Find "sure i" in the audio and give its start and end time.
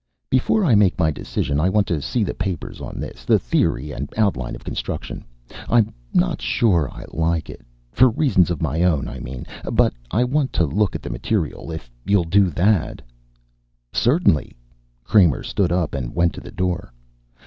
6.41-7.05